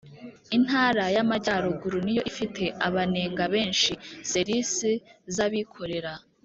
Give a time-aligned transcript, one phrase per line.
[0.57, 3.91] Intara y Amajyaruguru niyo ifite abanenga benshi
[4.29, 4.91] ser isi
[5.35, 6.13] z abikorera